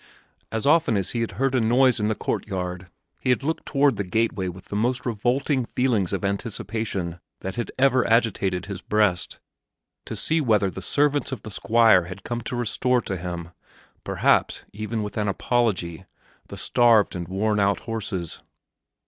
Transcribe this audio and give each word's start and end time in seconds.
As 0.51 0.65
often 0.65 0.97
as 0.97 1.11
he 1.11 1.27
heard 1.31 1.53
a 1.53 1.61
noise 1.61 1.99
in 1.99 2.07
the 2.07 2.15
courtyard 2.15 2.89
he 3.19 3.35
looked 3.35 3.67
toward 3.67 3.97
the 3.97 4.03
gateway 4.03 4.47
with 4.47 4.65
the 4.69 4.75
most 4.75 5.05
revolting 5.05 5.63
feelings 5.63 6.11
of 6.11 6.25
anticipation 6.25 7.19
that 7.41 7.55
had 7.55 7.71
ever 7.77 8.03
agitated 8.07 8.65
his 8.65 8.81
breast, 8.81 9.37
to 10.07 10.15
see 10.15 10.41
whether 10.41 10.71
the 10.71 10.81
servants 10.81 11.31
of 11.31 11.43
the 11.43 11.51
Squire 11.51 12.05
had 12.05 12.23
come 12.23 12.41
to 12.41 12.55
restore 12.55 13.01
to 13.01 13.15
him, 13.15 13.49
perhaps 14.03 14.65
even 14.73 15.03
with 15.03 15.17
an 15.17 15.27
apology, 15.27 16.05
the 16.47 16.57
starved 16.57 17.15
and 17.15 17.27
worn 17.27 17.59
out 17.59 17.81
horses. 17.81 18.41